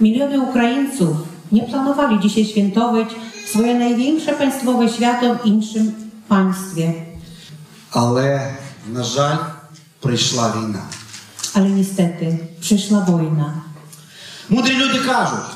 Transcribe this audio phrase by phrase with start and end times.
[0.00, 1.16] Miliony Ukraińców
[1.52, 3.08] nie planowali dzisiaj świętować
[3.46, 5.92] swoje największe państwowe święto w innym
[6.28, 6.92] państwie.
[7.92, 8.54] Але,
[8.92, 9.36] на жаль,
[10.00, 10.82] прийшла війна.
[11.54, 13.62] Ale niestety przyszła wojna.
[14.50, 15.50] Мудрі люди кажуть,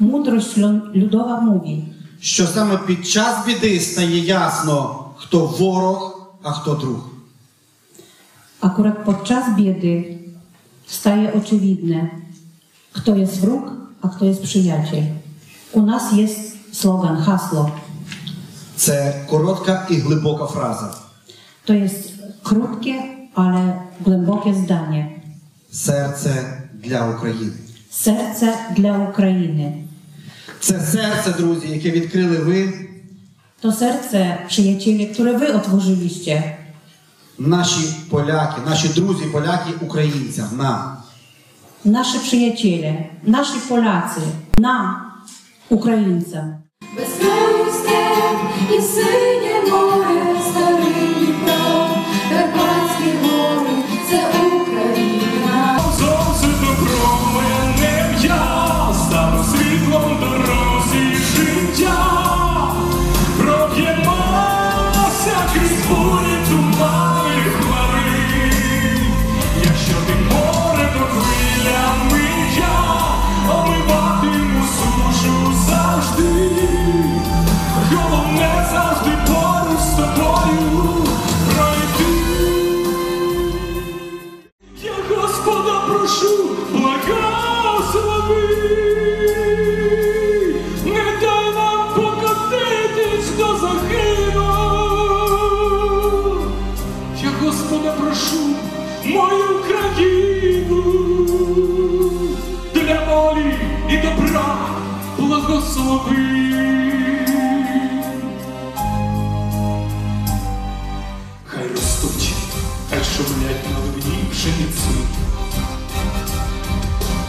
[0.00, 1.84] Mądrość lu- ludowa mówi,
[2.20, 7.00] що саме під час біди стає ясно, хто ворог, а хто друг.
[8.60, 10.18] akurat podczas biedy
[10.86, 12.10] staje oczywidne,
[12.93, 13.63] kto jest wróg,
[14.01, 15.03] a kto jest przyjaciel.
[15.71, 16.39] U nas jest
[16.71, 17.71] slogan, hasło.
[18.75, 20.95] Це коротка і глибока фраза.
[21.65, 22.13] To jest
[22.43, 22.95] krótkie,
[23.35, 25.19] ale głębokie zdanie.
[25.71, 27.51] Серце для України.
[27.91, 29.71] Serce dla Ukrainy.
[30.59, 32.73] Це серце, друзі, яке відкрили ви,
[33.61, 36.57] To serce, przyjaciele, które wy otworzyliście.
[37.39, 40.97] наші поляки, наші друзі поляки українцям, нам.
[41.84, 44.20] Nasi przyjaciele, nasi Polacy,
[44.58, 45.12] nam,
[45.70, 46.54] Ukraińcom.
[46.96, 48.38] Без краю степ
[48.78, 50.21] і синє море,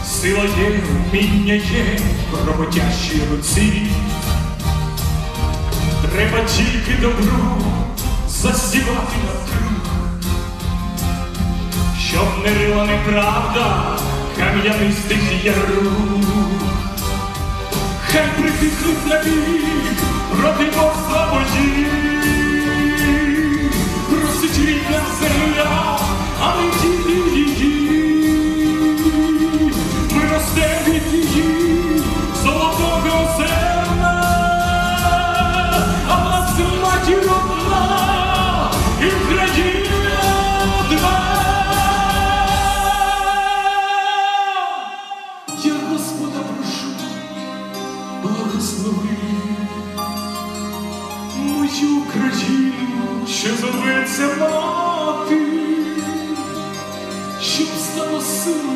[0.06, 0.80] Сила є,
[1.10, 1.98] вміння є
[2.32, 3.86] в роботящій руці.
[6.12, 7.64] Треба тільки добру
[8.28, 9.92] засівати навкруг,
[12.08, 13.96] щоб не рила неправда
[14.38, 15.92] кам'янистих яруг.
[18.12, 19.98] Хай притихнуть навік
[20.40, 21.86] проти богства божі.
[24.10, 25.98] Просить рідна земля,
[26.38, 26.88] coming to
[27.60, 27.74] you.
[30.14, 31.73] When I stand with you.
[58.44, 58.73] soon.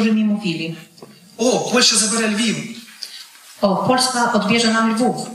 [0.00, 0.76] Mi mówili,
[1.38, 2.56] о, Польща забере Львів.
[3.60, 5.26] o, Polska odbierze nam Lwów.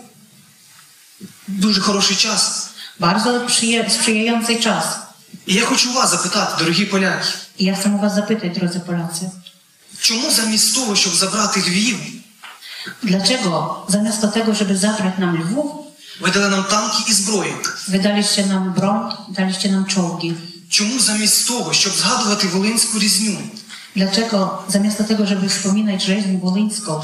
[1.47, 2.69] Дуже хороший час.
[2.99, 4.83] Bardzo przyje- sprzyjający czas.
[5.47, 7.25] І я хочу вас запитати, дорогі поляки,
[7.59, 9.29] ja chcę u was zapytać, drodzy Polacy,
[10.01, 11.97] чому замість того, щоб забрати Львів,
[13.03, 15.71] dlaczego zamiast tego, żeby zabrać nam Lwów,
[16.21, 17.53] ви дали нам танки і зброю?
[17.87, 20.33] wydaliście nam broń, daliście nam czołgi?
[20.69, 23.37] Чому замість того, щоб згадувати Волинську різню,
[23.97, 27.01] Dlaczego zamiast tego, żeby wspominać rzeźnię wolyńską,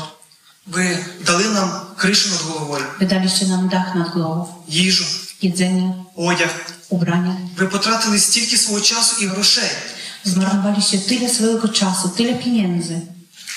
[0.68, 5.06] Ви дали нам кришу над головою, Wydaliście nam dach nad głową, їжу,
[5.42, 6.50] jedzenie, одяг.
[6.90, 7.36] ubrania.
[7.58, 9.70] Ви потратили стільки свого часу і грошей.
[10.26, 13.02] Zmarnowaliście tyle swojego czasu, tyle pieniędzy.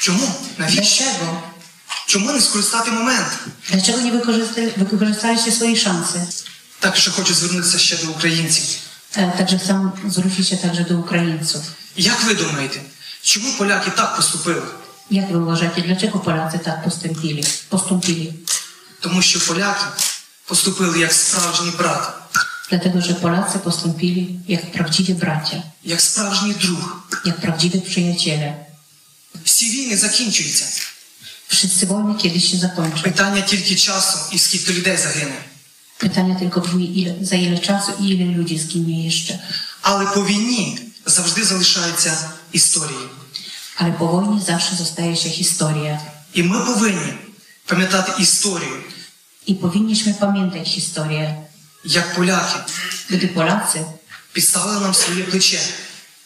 [0.00, 0.26] Чому?
[0.58, 1.04] Навіщо?
[1.04, 1.42] Dlaczego?
[2.06, 3.38] Чому не скористати момент?
[3.70, 6.18] Dlaczego nie wykorzystali, wykorzystaliście swojej szansy?
[6.80, 8.64] Також я хочу звернутися ще до українців.
[9.16, 11.62] E, Także chcę zwrócić się także do Ukraińców.
[11.96, 12.80] Як ви думаєте,
[13.26, 14.62] чому поляки так поступили?
[15.10, 17.44] Jak wy uważacie, dlaczego Polacy tak postąpili?
[17.70, 18.32] postąpili?
[19.00, 19.84] Тому що поляки
[20.46, 22.12] поступили як справжній брат,
[22.70, 27.06] Dlatego, że Polacy postąpili jak prawdziwi bracia, як справжній друг.
[27.24, 28.54] jak prawdziwi przyjaciele.
[29.44, 30.64] Всі війни закінчуються.
[31.48, 33.02] Wszyscy wojny kiedyś się zakończą.
[33.02, 35.36] Питання тільки часу і скільки людей загине.
[36.38, 39.38] Tylko brzmi, ile, za ile czasu i ile ludzi zginie jeszcze.
[39.82, 43.08] Але по війні завжди залишається історії.
[43.76, 46.00] Але по війні завжди зостається історія.
[46.32, 47.12] І ми повинні
[47.66, 48.82] пам'ятати історію.
[49.46, 51.34] І повинні ж ми пам'ятати історію.
[51.84, 52.58] Як поляки.
[53.10, 53.80] Люди поляці.
[54.32, 55.60] Підставили нам своє плече.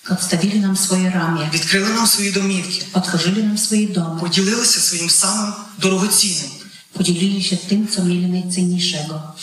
[0.09, 1.51] Подставили нам своє рам'я.
[1.55, 2.83] Відкрили нам свої домівки.
[2.93, 4.21] Отворили нам свої доми.
[4.21, 6.51] Поділилися своїм самим дорогоцінним.
[6.93, 9.35] Поділилися тим, що міли найціннішого.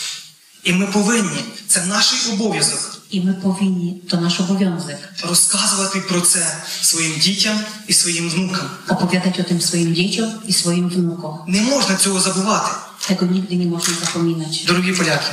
[0.63, 6.57] І ми повинні, це наш обов'язок, I my powinni, to nasz obowiązek, розказувати про це
[6.81, 8.69] своїм дітям і своїм внукам.
[8.89, 11.33] o tym swoim dzieciom i swoim wnukom.
[11.47, 12.71] Не можна цього забувати,
[13.07, 14.65] Tego nigdy nie można zapominać.
[14.65, 15.31] дорогі поляки.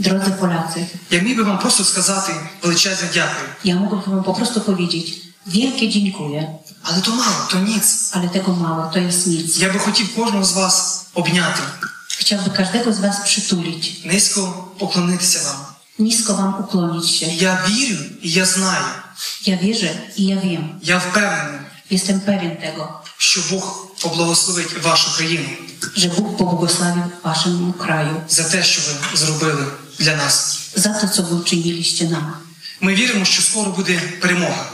[0.00, 2.32] Drodzy Polacy, Я міг би вам просто сказати
[2.62, 3.80] величезне дякую.
[3.80, 5.14] mogłabym wam po prostu powiedzieć
[5.46, 6.48] wielkie dziękuję,
[6.82, 8.10] Але то мало, то ніц.
[8.12, 9.58] ale tego mało, to jest nic.
[9.58, 11.60] Я би хотів кожного з вас обняти,
[12.08, 14.40] Chciałbym każdego z was przytulić, низько
[14.78, 15.73] поклонитися вам.
[15.98, 17.24] Низко вам uklonić.
[17.40, 18.84] Я вірю і я знаю.
[19.44, 20.70] Я вірю і я wiem.
[20.82, 21.60] Я впевнений.
[21.90, 22.88] Jestem pewien tego.
[23.18, 25.48] Що Бог поблагословить вашу країну.
[25.96, 28.20] Że Bóg pobłogosławił waszemu kraju.
[28.28, 29.66] За те, що ви зробили
[29.98, 30.60] для нас.
[30.76, 32.32] За те, що ви вчинили нам.
[32.80, 34.66] Ми віримо, що скоро буде перемога.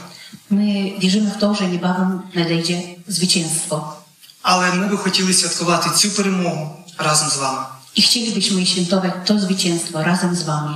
[0.49, 3.93] Ми віримо в те, що небавом надійде зwycięstwo.
[4.41, 7.61] Але ми би хотіли святкувати цю перемогу разом з вами.
[7.95, 10.73] І хотіли б ми святкувати то зwycięstwo разом з вами.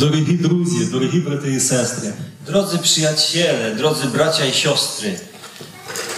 [0.00, 2.12] Дорогі друзі, дорогі брати і сестри,
[2.46, 5.18] Drodzy przyjaciele, drodzy bracia i siostry,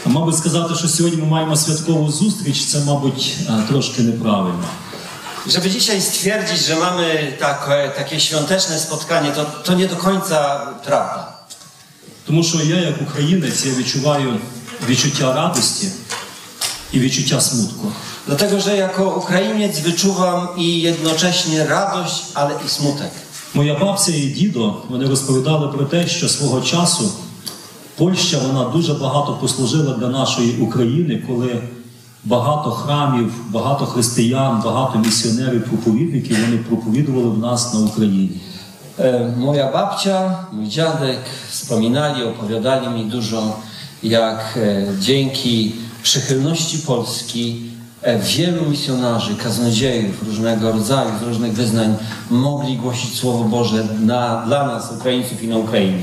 [0.06, 4.64] мабуть сказати, що сьогодні ми маємо святкову зустріч, це, мабуть, е, трошки неправильно.
[5.46, 11.38] żeby dzisiaj stwierdzić, że mamy takie, takie świąteczne spotkanie, to, to nie do końca prawda.
[12.26, 14.38] Тому що я, як українець, я відчуваю
[14.88, 15.88] відчуття радості
[16.92, 17.92] і відчуття смутку.
[18.26, 23.10] Dlatego, że jako Ukrainiec wyczuwam i jednocześnie radość, ale i smutek.
[23.55, 27.11] Моя бабця і дідо вони розповідали про те, що свого часу
[27.97, 31.61] Польща вона дуже багато послужила для нашої України, коли
[32.23, 38.41] багато храмів, багато християн, багато місіонерів, проповідників вони проповідували в нас на Україні.
[39.37, 40.17] Moja babcia,
[40.51, 43.41] mój dziadek wspominali, opowiadali mi dużo,
[44.03, 44.59] jak
[44.99, 47.72] dzięki przychylności Polski
[48.36, 51.96] wielu misjonarzy, kaznodziejów różnego rodzaju, z różnych wyznań
[52.30, 56.02] mogli głosić Słowo Boże na, dla nas, Ukraińców i na Ukrainie.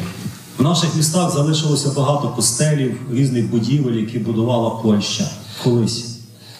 [0.59, 5.29] В наших містах залишилося багато костелів, різних будівель, які будувала Польща
[5.63, 6.15] колись.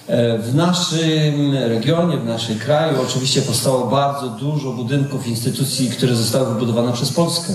[0.07, 6.53] E, W naszym regionie, w naszym kraju oczywiście powstało bardzo dużo budynków, instytucji, które zostały
[6.53, 7.53] wybudowane przez Polskę.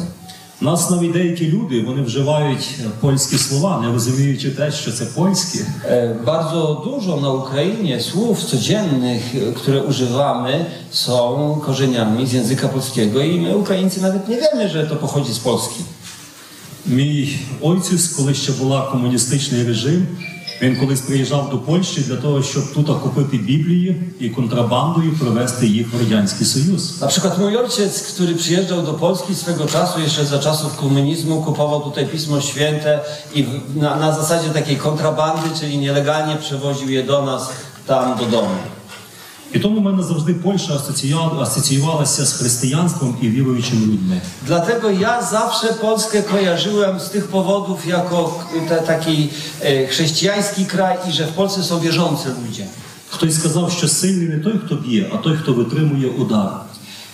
[0.62, 5.60] Нас навіть деякі люди вони вживають е, польські слова, не розуміючи те, що це польське.
[5.90, 13.22] E, Bardzo dużo na Ukrainie słów codziennych, e, które używamy, są korzeniami z języka polskiego
[13.22, 15.84] i my, Ukraińcy, nawet nie wiemy, że to pochodzi z Polski.
[16.88, 20.08] Мій ойцюс, коли ще була комуністичний режим,
[20.63, 25.87] Він колись приїжджав до Польщі для того, щоб тут купити Біблії і контрабандою привезти їх
[25.95, 27.01] в Радянський Союз.
[27.01, 31.81] Na przykład mój ojciec, który przyjeżdżał do Polski swego czasu, jeszcze za czasów komunizmu, kupował
[31.81, 33.01] tutaj Pismo Święte
[33.35, 37.49] i w- na, na zasadzie takiej kontrabandy, czyli nielegalnie przewoził je do nas
[37.87, 38.55] tam do domu.
[39.54, 40.80] І тому в мене завжди Польща
[41.42, 44.22] асоціювалася з християнством і віруючими людьми.
[44.48, 49.30] Dlatego ja zawsze Polskę kojarzyłem z tych powodów jako te, taki
[49.62, 52.66] e, chrześcijański kraj i że w Polsce są wierzący ludzie.
[53.10, 56.52] Хтось сказав, що сильний не той, хто б'є, а той, хто витримує удар.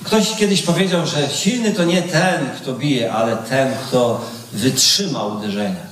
[0.03, 4.21] Ktoś kiedyś powiedział, że silny to nie ten, kto bije, ale ten, kto
[4.53, 5.91] wytrzyma uderzenia.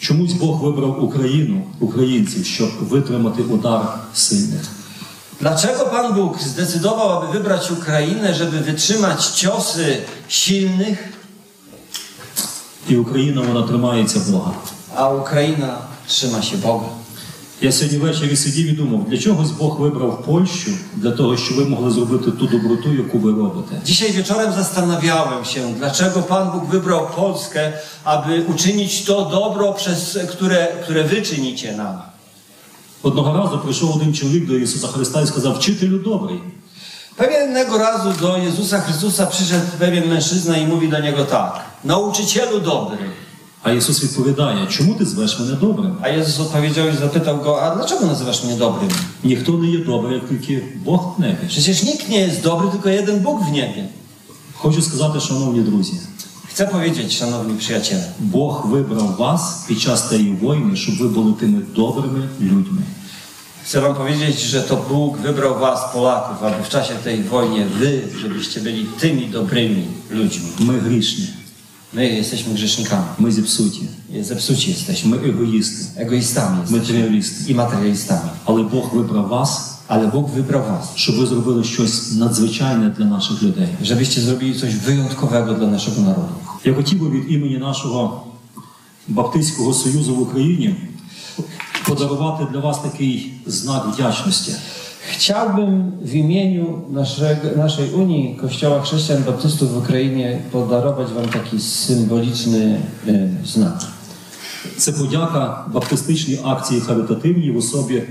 [0.00, 4.79] Чомусь Бог вибрав Україну, українців, щоб витримати удар сильних.
[5.41, 9.97] Dlaczego Pan Bóg zdecydował, aby wybrać Ukrainę, żeby wytrzymać ciosy
[10.27, 11.09] silnych,
[12.89, 14.51] І Україна вона тримається Бога.
[14.95, 16.85] a Ukraina trzyma się Boga?
[17.61, 21.65] Я сьогодні ввечері сидів і думав, для чогось Бог вибрав Польщу, для того, щоб ви
[21.65, 23.75] могли зробити ту доброту, яку ви робите.
[23.85, 30.67] Dzisiaj wieczorem zastanawiałem się, dlaczego Pan Bóg wybrał Polskę, aby uczynić to dobro, przez które,
[30.83, 32.01] które wy czynicie nam.
[33.02, 36.40] Одного разу прийшов один чоловік до Ісуса Христа і сказав: Вчителю добрий.
[37.16, 42.98] Pewnego razu do Jezusa Chrystusa przyszedł pewien mężczyzna i mówi do niego tak: Nauczycielu dobry.
[43.62, 45.96] А Ісус відповідає, чому ти звеш мене добрим?
[46.02, 48.90] A Jezus odpowiedział i zapytał go: A dlaczego nazywasz mnie dobrym?
[49.24, 51.46] Ніхто не є добрий, як тільки Бог в небі.
[51.48, 53.84] Przecież nikt nie jest dobry, tylko jeden Bóg w niebie.
[54.54, 55.92] Хочу сказати, шановні друзі,
[56.50, 61.62] Chcę powiedzieć, szanowni przyjaciele, Бог вибрав вас під час тієї війни, щоб ви були тими
[61.74, 62.82] добрими людьми.
[63.64, 68.02] chcę wam powiedzieć, że to Bóg wybrał was, Polaków, aby w czasie tej wojny wy,
[68.22, 70.48] żebyście byli tymi dobrymi ludźmi.
[70.60, 71.26] Ми грішні,
[71.92, 73.88] My jesteśmy grzesznikami, ми зіпсуті,
[74.20, 77.52] zepsuci jesteśmy, ми егоїсти, egoistami jesteśmy матеріалісти.
[77.52, 78.30] i materialistami.
[78.44, 83.42] Але Бог вибрав вас, Ale Bóg wybrał was, щоб ви зробили щось надзвичайне для наших
[83.42, 83.68] людей.
[83.82, 86.32] żebyście zrobili coś wyjątkowego dla naszego narodu.
[86.64, 88.26] Я хотів би від імені нашого
[89.08, 90.74] Баптистського союзу в Україні
[91.86, 94.52] подарувати для вас такий знак вдячності.
[95.12, 102.80] Chciałbym w imieniu naszego, naszej Unii Kościoła Chrześcijan Baptystów w Ukrainie podarować Wam taki symboliczny
[103.08, 103.78] e, znak.
[104.76, 108.02] Це подяка баптистичній акції харитативній в особі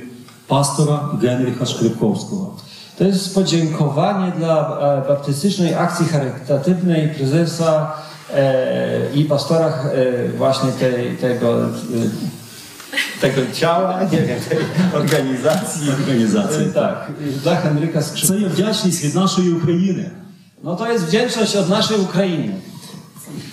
[0.49, 2.57] пастора Генріха Шкрипковського.
[2.99, 7.93] To jest podziękowanie dla e, baptystycznej akcji charytatywnej prezesa
[8.35, 14.59] e, i pastora e, właśnie tej, tego, e, tego ciała, nie wiem, tej
[15.01, 15.91] organizacji.
[15.91, 16.69] Організації.
[16.69, 17.11] E, tak,
[17.43, 18.27] dla Henryka Skrzypka.
[18.27, 20.11] Це є вдячність від нашої України.
[20.65, 22.55] No to jest wdzięczność od naszej Ukrainy.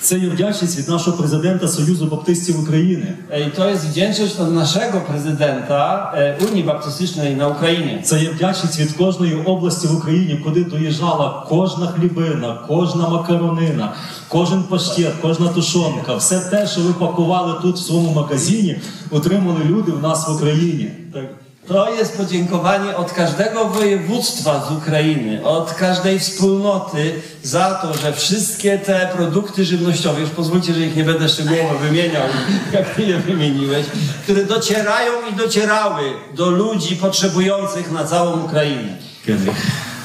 [0.01, 3.15] Це є вдячність від нашого президента Союзу Баптистів України.
[3.31, 8.03] E, I to jest wdzięczność od naszego prezydenta e, Unii Baptystycznej na Ukrainie.
[8.03, 13.93] Це є вдячність від кожної області в Україні, куди доїжджала кожна хлібина, кожна макаронина,
[14.29, 16.15] кожен паштет, кожна тушонка.
[16.17, 18.77] Все те, що ви пакували тут в своєму магазині,
[19.11, 20.91] отримали люди в нас в Україні.
[21.13, 21.46] Так.
[21.69, 28.79] To jest podziękowanie od każdego województwa z Ukrainy, od każdej wspólnoty za to, że wszystkie
[28.79, 32.23] te produkty żywnościowe, już pozwólcie, że ich nie będę szczegółowo wymieniał,
[32.73, 33.87] jak ty je wymieniłeś,
[34.23, 36.03] które docierają i docierały
[36.35, 38.97] do ludzi potrzebujących na całą Ukrainę.
[39.27, 39.57] Henryk,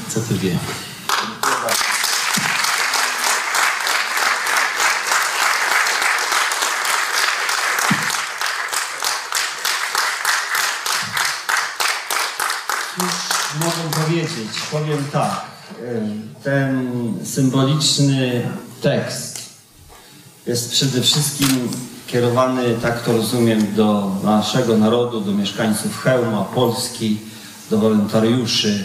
[0.10, 0.52] co ty wie?
[14.42, 14.62] Powiedzieć?
[14.72, 15.42] Powiem tak.
[15.96, 16.92] em, Ten
[17.24, 18.42] symboliczny
[18.82, 19.50] tekst
[20.48, 21.70] jest przede wszystkim
[22.08, 27.18] kierowany, tak to rozumiem, do naszego narodu, do mieszkańców Chełma, Polski,
[27.70, 28.84] do wolontariuszy.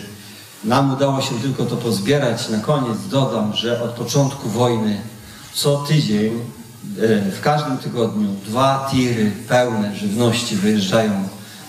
[0.64, 2.48] Nam udało się tylko to pozbierać.
[2.48, 5.00] Na koniec dodam, że od początku wojny
[5.54, 6.32] co tydzień,
[6.98, 11.28] e, w każdym tygodniu, dwa tiry pełne żywności wyjeżdżają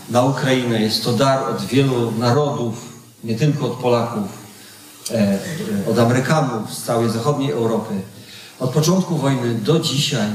[0.10, 0.82] na Ukrainę.
[0.82, 2.97] Jest to dar od wielu narodów,
[3.28, 4.28] nie tylko od Polaków,
[5.12, 5.40] e,
[5.90, 7.94] od Amerykanów z całej zachodniej Europy.
[8.60, 10.28] Od początku wojny do dzisiaj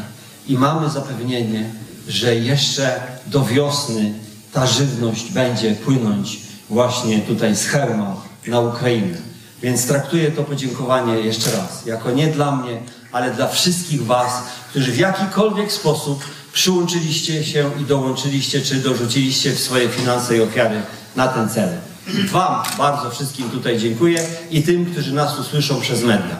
[0.48, 1.70] i mamy zapewnienie,
[2.08, 4.14] że jeszcze do wiosny
[4.52, 6.38] ta żywność będzie płynąć
[6.70, 9.16] właśnie tutaj z Herma na Ukrainę.
[9.62, 12.80] Więc traktuję to podziękowanie jeszcze raz jako nie dla mnie,
[13.12, 19.60] ale dla wszystkich Was, którzy w jakikolwiek sposób przyłączyliście się i dołączyliście, czy dorzuciliście w
[19.60, 20.82] swoje finanse i ofiary
[21.16, 21.91] na ten cel.
[22.06, 26.36] Wam bardzo wszystkim tutaj dziękuję i tym, którzy nas usłyszą przez media.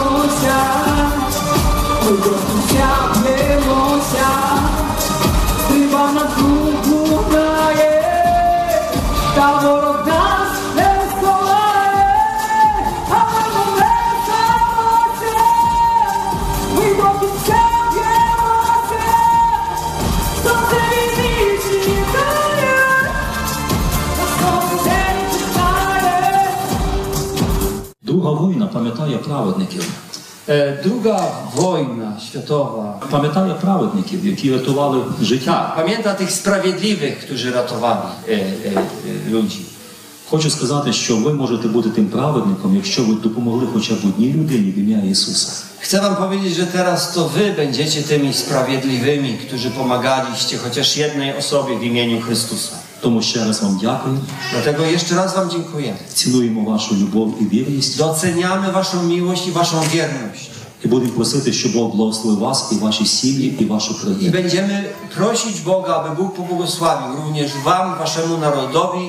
[29.31, 29.85] праведників.
[30.49, 31.19] E, Druga
[31.55, 33.01] wojna światowa.
[33.11, 35.75] Пам'ятає праведників, які рятували життя.
[35.77, 39.61] Pamięta tych sprawiedliwych, którzy ratowali e, e, e, ludzi.
[40.31, 44.71] Хочу сказати, що ви можете бути тим праведником, якщо ви допомогли хоча б одній людині
[44.71, 45.49] в ім'я Ісуса.
[45.81, 51.79] Chcę wam powiedzieć, że teraz to wy będziecie tymi sprawiedliwymi, którzy pomagaliście chociaż jednej osobie
[51.79, 52.77] w imieniu Chrystusa.
[53.01, 54.19] Тому ще раз вам дякую.
[54.53, 55.95] Dlatego jeszcze raz wam dziękuję.
[56.15, 57.99] Цінуємо вашу любов і вірність.
[57.99, 60.51] Doceniamy waszą miłość i waszą wierność.
[60.85, 64.33] І будемо просити, щоб Бог благословив вас і ваші сім'ї, і вашу I країну.
[64.33, 64.85] będziemy
[65.17, 69.07] prosić Boga, aby Bóg pobłogosławił również wam, waszemu narodowi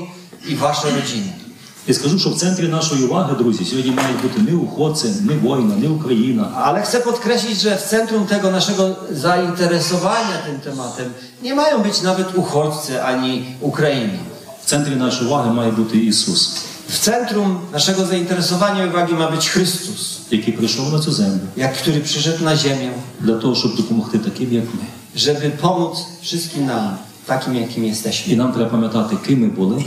[0.47, 1.40] i wasze rodziny.
[1.87, 5.75] І скажу, що в центрі нашої уваги, друзі, сьогодні мають бути не уходці, не воїна,
[5.75, 11.13] не Україна, Ale chcę podkreślić, że w centrum tego naszego zainteresowania tym tematem
[11.43, 14.19] nie mają być nawet uchodźcy ani Ukrainy.
[14.63, 16.49] в центрі нашої уваги має бути Ісус,
[16.89, 20.01] W centrum naszego zainteresowania i uwagi ma być Chrystus,
[20.31, 24.53] який прийшов на цю землю jak który przyszedł na ziemię, для того, щоб допомогти таким,
[24.53, 24.85] як ми.
[25.15, 26.97] żeby pomóc wszystkim nam,
[27.27, 28.35] takim jakim І jesteśmy.
[28.35, 29.83] нам треба пам'ятати, ким ми були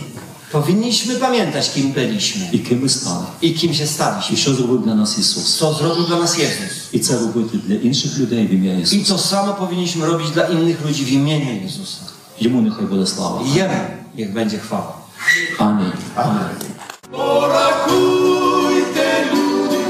[0.51, 2.49] Powinniśmy pamiętać, kim byliśmy.
[2.51, 3.25] I kim my stali.
[3.41, 4.37] I kim się staliśmy.
[4.37, 5.57] I co zrobił dla nas Jezus.
[5.57, 6.93] Co zrobił dla nas Jezus.
[6.93, 8.95] I co robimy dla innych ludzi w imię Jezusa.
[8.95, 12.05] I to samo powinniśmy robić dla innych ludzi w imieniu Jezusa.
[12.41, 13.41] Jemu niechaj będzie sława.
[13.55, 13.73] Jemu
[14.15, 14.97] niech będzie chwała.
[15.57, 15.91] Amen.
[16.15, 16.37] Amen.
[16.37, 16.55] Amen.
[17.11, 19.83] Poracujte ludzi,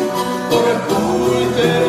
[0.50, 1.85] poracujte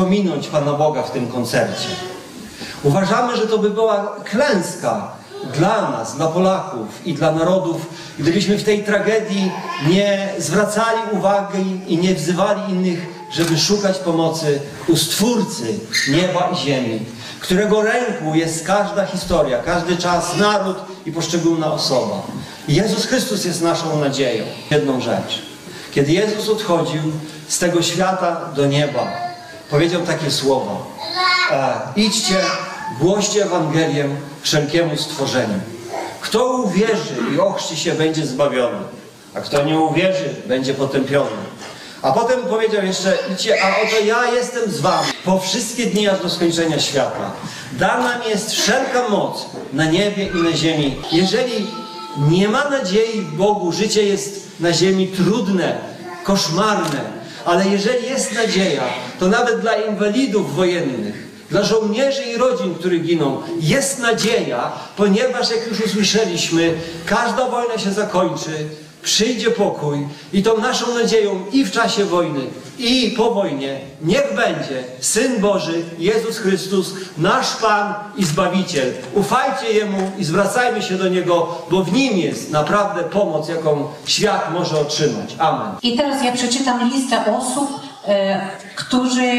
[0.00, 1.88] pominąć Pana Boga w tym koncercie.
[2.82, 5.08] Uważamy, że to by była klęska
[5.54, 7.86] dla nas, dla Polaków i dla narodów,
[8.18, 9.52] gdybyśmy w tej tragedii
[9.88, 17.00] nie zwracali uwagi i nie wzywali innych, żeby szukać pomocy u Stwórcy nieba i ziemi,
[17.40, 22.22] którego ręku jest każda historia, każdy czas, naród i poszczególna osoba.
[22.68, 24.44] Jezus Chrystus jest naszą nadzieją.
[24.70, 25.42] Jedną rzecz.
[25.92, 27.02] Kiedy Jezus odchodził
[27.48, 29.29] z tego świata do nieba,
[29.70, 30.72] powiedział takie słowa:
[31.50, 32.36] e, Idźcie,
[33.00, 34.08] głoście Ewangelię
[34.42, 35.60] wszelkiemu stworzeniu.
[36.20, 38.78] Kto uwierzy i ochrzci się, będzie zbawiony,
[39.34, 41.30] a kto nie uwierzy, będzie potępiony.
[42.02, 46.20] A potem powiedział jeszcze: Idźcie, a oto ja jestem z wami po wszystkie dni aż
[46.20, 47.30] do skończenia świata.
[47.72, 50.96] Dana mi jest wszelka moc na niebie i na ziemi.
[51.12, 51.66] Jeżeli
[52.28, 55.78] nie ma nadziei w Bogu, życie jest na ziemi trudne,
[56.24, 58.82] koszmarne, ale jeżeli jest nadzieja,
[59.20, 65.66] to nawet dla inwalidów wojennych, dla żołnierzy i rodzin, których giną, jest nadzieja, ponieważ jak
[65.66, 66.74] już usłyszeliśmy,
[67.06, 68.50] każda wojna się zakończy,
[69.02, 72.40] przyjdzie pokój i tą naszą nadzieją i w czasie wojny,
[72.80, 78.92] i po wojnie niech będzie Syn Boży, Jezus Chrystus, nasz Pan i Zbawiciel.
[79.14, 84.52] Ufajcie Jemu i zwracajmy się do Niego, bo w Nim jest naprawdę pomoc, jaką świat
[84.52, 85.34] może otrzymać.
[85.38, 85.72] Amen.
[85.82, 88.40] I teraz ja przeczytam listę osób, e,
[88.76, 89.32] którzy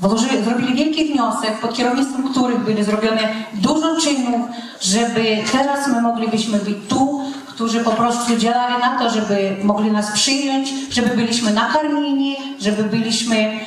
[0.00, 4.40] włożyli, zrobili wielki wniosek, pod kierownictwem których byli zrobione dużo czynów,
[4.80, 7.21] żeby teraz my moglibyśmy być tu,
[7.54, 13.60] którzy po prostu działali na to, żeby mogli nas przyjąć, żeby byliśmy nakarmieni, żeby byliśmy,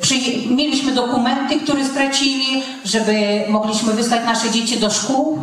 [0.00, 5.38] przyje- mieliśmy dokumenty, które stracili, żeby mogliśmy wysłać nasze dzieci do szkół.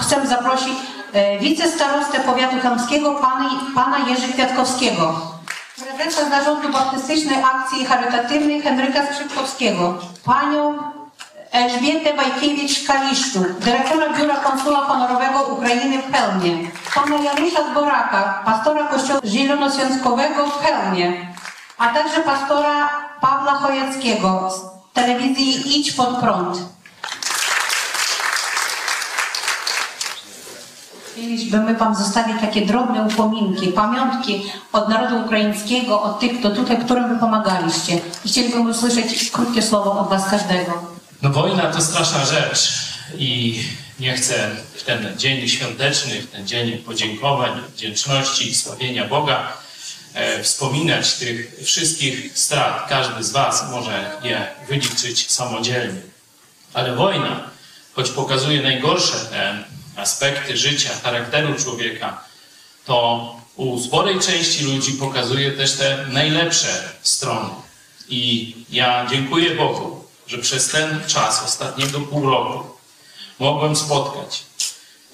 [0.00, 0.74] Chcę zaprosić
[1.12, 5.32] e, wicestarostę powiatu chamskiego, pana, pana Jerzy Kwiatkowskiego.
[5.98, 10.78] Prezesa Zarządu Baptystycznej Akcji Charytatywnej Henryka Skrzypkowskiego, panią
[11.52, 20.46] Elżbietę Wajkiewicz-Kaliszczuk, dyrektora Biura Konsula Honorowego Ukrainy w Chełmie, pana Janusza Dworaka, pastora Kościoła Zielonoświątkowego
[20.46, 21.26] w Chełmie,
[21.78, 22.88] a także pastora
[23.20, 26.58] Pawła Chojeckiego z telewizji Idź Pod Prąd.
[31.12, 37.08] Chcielibyśmy Wam zostawić takie drobne upominki, pamiątki od narodu ukraińskiego, od tych, kto tutaj, którym
[37.08, 38.00] Wy pomagaliście.
[38.26, 40.91] Chcielibyśmy usłyszeć krótkie słowo od Was każdego.
[41.22, 42.72] No wojna to straszna rzecz
[43.18, 43.62] i
[44.00, 49.52] nie chcę w ten dzień świąteczny, w ten dzień podziękowań, wdzięczności i sławienia Boga
[50.14, 52.88] e, wspominać tych wszystkich strat.
[52.88, 56.00] Każdy z Was może je wyliczyć samodzielnie.
[56.74, 57.50] Ale wojna,
[57.92, 59.64] choć pokazuje najgorsze te
[59.96, 62.24] aspekty życia, charakteru człowieka,
[62.84, 67.50] to u sporej części ludzi pokazuje też te najlepsze strony.
[68.08, 72.64] I ja dziękuję Bogu, że przez ten czas ostatniego pół roku
[73.38, 74.44] mogłem spotkać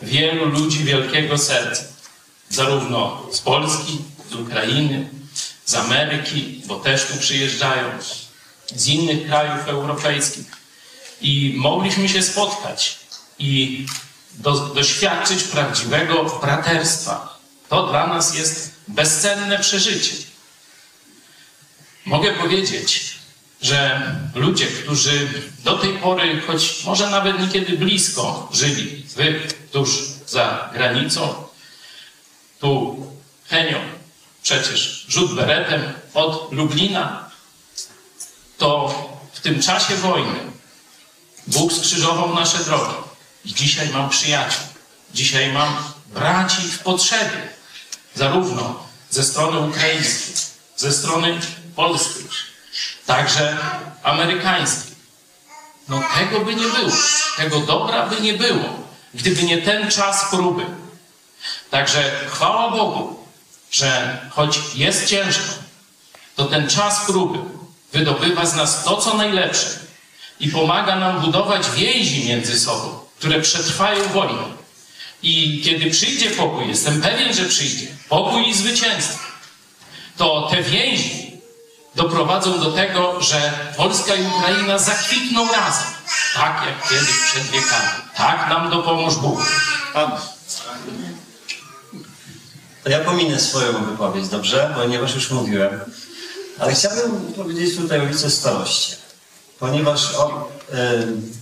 [0.02, 1.84] wielu ludzi wielkiego serca,
[2.48, 3.98] zarówno z Polski,
[4.30, 5.10] z Ukrainy,
[5.64, 7.90] z Ameryki, bo też tu przyjeżdżają,
[8.76, 10.46] z innych krajów europejskich.
[11.20, 12.98] I mogliśmy się spotkać
[13.38, 13.86] i
[14.34, 17.38] do, doświadczyć prawdziwego braterstwa.
[17.68, 20.14] To dla nas jest bezcenne przeżycie.
[22.04, 23.17] Mogę powiedzieć,
[23.62, 24.00] że
[24.34, 25.28] ludzie, którzy
[25.64, 29.40] do tej pory, choć może nawet niekiedy blisko żyli, wy
[29.72, 29.90] tuż
[30.26, 31.34] za granicą,
[32.60, 32.96] tu
[33.48, 33.78] Henio,
[34.42, 37.30] przecież rzut beretem od Lublina,
[38.58, 38.94] to
[39.32, 40.38] w tym czasie wojny
[41.46, 42.94] Bóg skrzyżował nasze drogi.
[43.44, 44.64] I dzisiaj mam przyjaciół,
[45.14, 47.48] dzisiaj mam braci w potrzebie,
[48.14, 50.34] zarówno ze strony ukraińskiej,
[50.76, 51.40] ze strony
[51.76, 52.24] polskiej,
[53.08, 53.56] także
[54.02, 54.94] amerykańskiej.
[55.88, 56.92] No tego by nie było,
[57.36, 58.64] tego dobra by nie było,
[59.14, 60.66] gdyby nie ten czas próby.
[61.70, 63.26] Także chwała Bogu,
[63.70, 65.54] że choć jest ciężko,
[66.36, 67.38] to ten czas próby
[67.92, 69.68] wydobywa z nas to, co najlepsze
[70.40, 74.42] i pomaga nam budować więzi między sobą, które przetrwają wojnę.
[75.22, 79.18] I kiedy przyjdzie pokój, jestem pewien, że przyjdzie pokój i zwycięstwo,
[80.16, 81.27] to te więzi
[81.98, 85.86] doprowadzą do tego, że Polska i Ukraina zakwitną razem,
[86.34, 87.88] tak jak kiedyś przed wiekami.
[88.16, 89.40] Tak nam dopomóż Bóg.
[92.84, 94.74] To ja pominę swoją wypowiedź, dobrze?
[94.76, 95.80] Ponieważ już mówiłem.
[96.58, 98.96] Ale chciałbym powiedzieć tutaj o wicestaroście.
[99.58, 100.30] Ponieważ on...
[100.72, 101.32] em,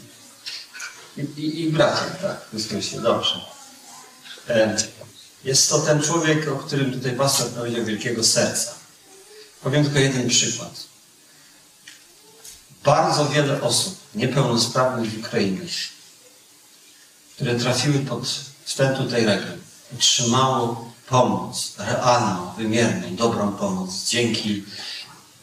[1.36, 3.40] i, i, bracie, tak, w Chrystusie, dobrze.
[5.44, 8.75] Jest to ten człowiek, o którym tutaj pastor powiedział, wielkiego serca.
[9.62, 10.70] Powiem tylko jeden przykład.
[12.84, 15.60] Bardzo wiele osób niepełnosprawnych w Ukrainie,
[17.34, 18.40] które trafiły pod
[18.76, 19.58] ten tutaj region,
[19.94, 24.64] otrzymało pomoc, realną, wymierną, dobrą pomoc dzięki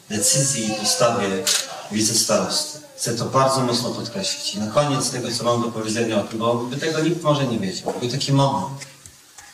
[0.08, 1.44] decyzji i postawie
[1.92, 2.78] wicestarosty.
[2.96, 4.54] Chcę to bardzo mocno podkreślić.
[4.54, 7.46] I na koniec tego, co mam do powiedzenia o tym, bo by tego nikt może
[7.46, 7.94] nie wiedział.
[8.00, 8.80] Był taki moment,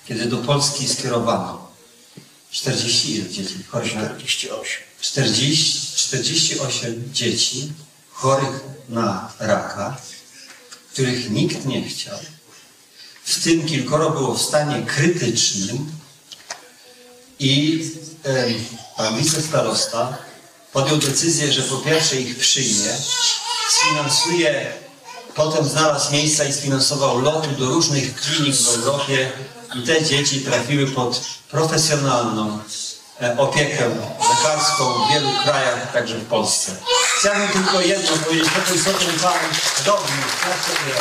[0.07, 1.69] kiedy do Polski skierowano
[2.51, 4.83] 40 ile dzieci chorych na 48.
[5.01, 7.73] 40, 48 dzieci
[8.11, 9.97] chorych na raka,
[10.93, 12.19] których nikt nie chciał.
[13.25, 15.93] W tym kilkoro było w stanie krytycznym
[17.39, 17.85] i
[18.25, 18.55] em,
[18.97, 20.19] pan wicestarosta
[20.73, 22.97] podjął decyzję, że po pierwsze ich przyjmie,
[23.71, 24.73] sfinansuje,
[25.35, 29.33] potem znalazł miejsca i sfinansował loty do różnych klinik w Europie
[29.75, 32.59] i te dzieci trafiły pod profesjonalną
[33.23, 33.85] e, opiekę
[34.31, 36.73] lekarską w wielu krajach, także w Polsce.
[37.19, 38.49] Chciałbym tylko jedno powiedzieć,
[38.85, 39.40] co ten Pan
[39.87, 40.95] robił, tak sobie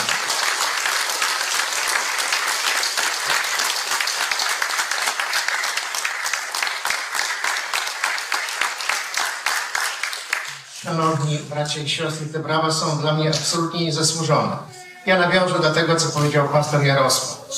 [10.90, 14.58] Szanowni bracia i siostry, te brawa są dla mnie absolutnie niezasłużone.
[15.06, 17.50] Ja nawiążę do tego, co powiedział pastor Jarosław.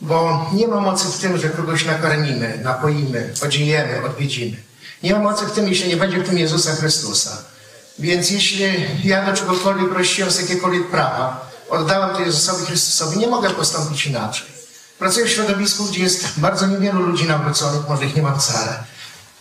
[0.00, 4.56] Bo nie ma mocy w tym, że kogoś nakarmimy, napoimy, podziejemy, odwiedzimy.
[5.02, 7.30] Nie ma mocy w tym, jeśli nie będzie w tym Jezusa Chrystusa.
[7.98, 8.64] Więc jeśli
[9.04, 14.46] ja do czegokolwiek prosiłem z jakiekolwiek prawa, oddałem to Jezusowi Chrystusowi, nie mogę postąpić inaczej.
[14.98, 18.84] Pracuję w środowisku, gdzie jest bardzo niewielu ludzi nawróconych, może ich nie ma wcale.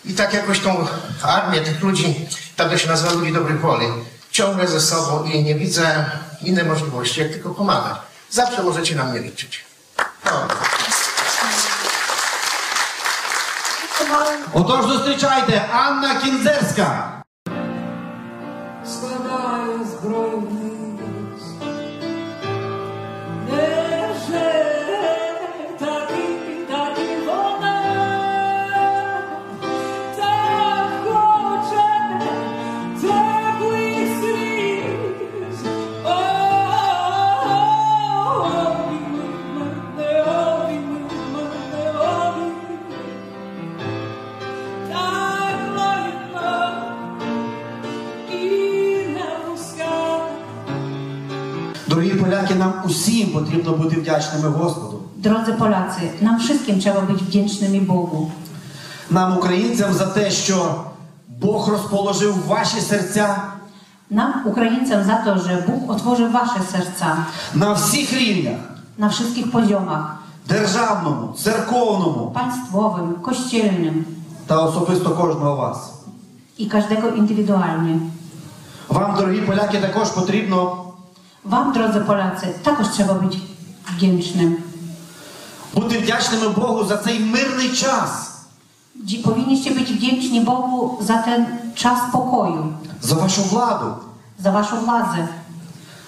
[0.05, 0.87] I tak jakoś tą
[1.23, 3.87] armię tych ludzi, tak to się nazywa ludzi dobrej woli,
[4.31, 6.05] ciągnę ze sobą i nie widzę
[6.43, 7.97] innej możliwości, jak tylko pomagać.
[8.31, 9.65] Zawsze możecie na mnie liczyć.
[10.25, 10.49] No.
[14.55, 17.15] Отож зустрічайте Анна Кінзерська.
[18.87, 20.58] складаю збройний
[52.80, 55.00] Нам усім потрібно бути вдячними Господу.
[55.24, 58.32] Drodzy Polacy, nam wszystkim trzeba być wdzięcznymi Bogu.
[59.12, 60.76] Нам, українцям, за те, що
[61.28, 63.36] Бог розположив ваші серця
[64.12, 67.18] Nam, Ukraińcom, za to, że Bóg otworzył wasze serca
[67.54, 68.60] на всіх рівнях
[68.98, 74.06] na wszystkich poziomach державному, церковному państwowym, kościelnym
[74.48, 75.78] та особисто кожного вас.
[76.58, 78.00] i każdego indywidualnie.
[78.90, 80.89] Вам, дорогі поляки, також потрібно
[81.50, 83.38] Wam, drodzy Polacy, також trzeba być
[83.98, 84.58] wdzięcznym.
[85.74, 88.30] бути вдячними Богу за цей мирний час,
[89.24, 93.96] Powinniście być wdzięczni Bogu za ten czas pokoju, за вашу владу,
[94.40, 95.28] za waszą władzę,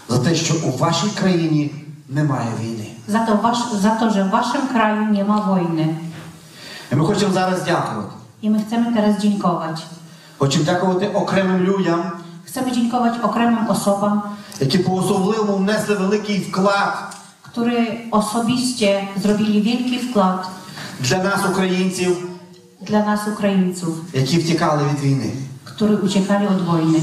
[0.09, 1.71] за те, що у вашій країні
[2.09, 2.85] немає війни.
[3.27, 5.95] to, wasz, za to, że w waszym kraju nie ma wojny.
[6.91, 8.13] І ми хочемо зараз дякувати.
[8.43, 9.81] I my chcemy teraz dziękować.
[10.37, 12.11] Хочемо дякувати окремим людям,
[12.51, 14.21] Chcemy dziękować okremnym osobom,
[14.61, 20.47] які по-особливому внесли великий вклад które osobiście zrobili wielki wkład
[21.01, 22.27] для нас, українців,
[22.81, 25.31] dla nas Ukraińców, які втікали від війни.
[25.65, 27.01] którzy uciekali od wojny.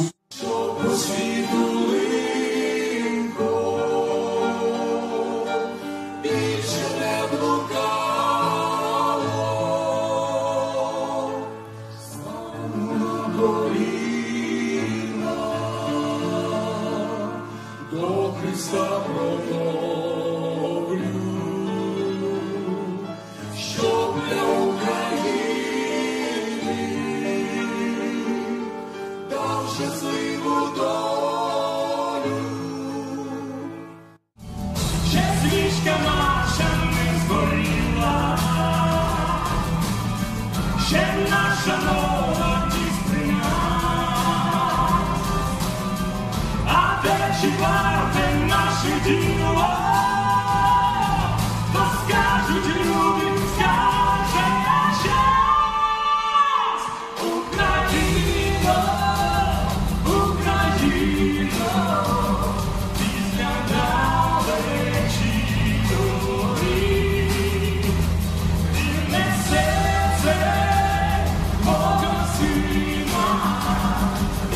[18.59, 20.08] sorrowful.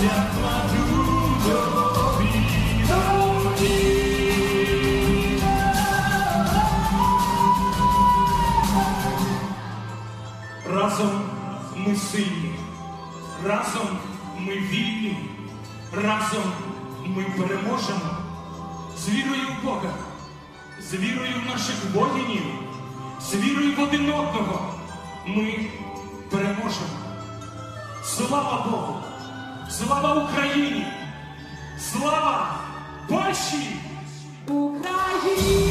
[0.03, 0.11] Разом
[11.77, 12.55] ми сильні,
[13.45, 13.99] разом
[14.39, 15.17] ми вільні,
[15.93, 16.53] разом
[17.05, 18.17] ми переможемо
[18.99, 19.95] з вірою в Бога,
[20.81, 22.43] з вірою в наших воїнів,
[23.21, 24.75] з вірою в один одного.
[25.27, 25.71] Ми
[26.31, 26.99] переможемо.
[28.05, 29.02] Слава Богу!
[29.79, 30.87] Слава Україні!
[31.79, 32.61] Слава
[33.09, 33.77] Польщі!
[34.49, 35.62] Україна!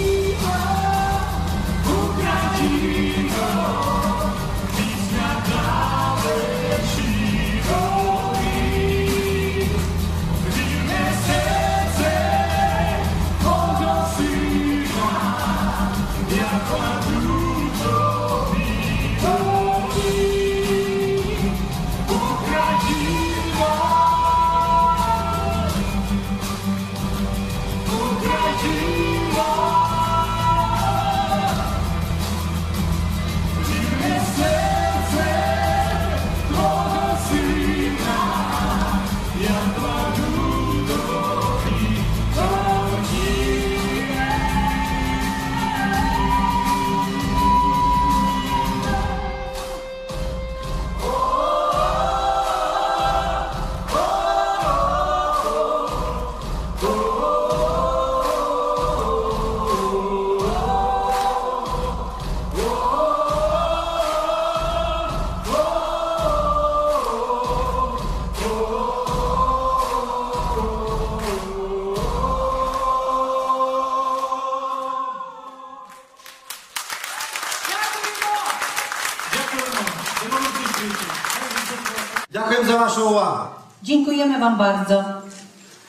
[82.34, 82.66] Дякуємо.
[82.68, 83.46] За вашу увагу.
[83.84, 85.04] Dziękujemy Wam bardzo.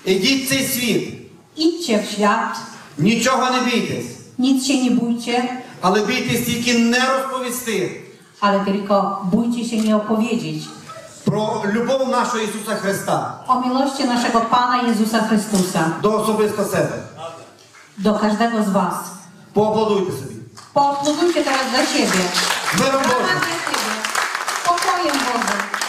[0.04, 1.14] Ідіть в цей світ,
[1.56, 2.56] Idźcie w świat,
[2.98, 4.06] нічого не бійтесь,
[4.38, 8.02] nic się nie bójcie, але бійтесь тільки не розповісти
[8.40, 10.64] ale tylko bójcie się nie opowiedzieć
[11.24, 16.98] про любов нашого Ісуса Христа o miłości naszego Pana Jezusa Chrystusa до особисто себе.
[17.98, 18.94] do każdego z Was.
[19.52, 20.34] Поаплодуйте собі.
[20.74, 22.24] Poaplodujcie teraz dla siebie.
[22.78, 23.38] Миром Божим!
[23.38, 24.01] Dla siebie.
[24.64, 25.81] 我欢迎我们。